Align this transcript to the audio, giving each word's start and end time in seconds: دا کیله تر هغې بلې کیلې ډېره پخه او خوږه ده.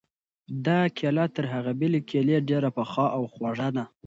دا 0.65 0.79
کیله 0.97 1.25
تر 1.35 1.45
هغې 1.53 1.73
بلې 1.79 1.99
کیلې 2.09 2.37
ډېره 2.49 2.69
پخه 2.77 3.05
او 3.15 3.23
خوږه 3.33 3.69
ده. 3.75 3.85